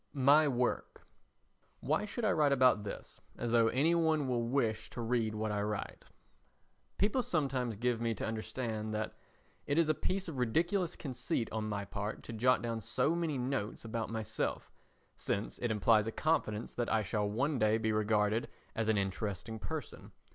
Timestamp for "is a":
9.77-9.93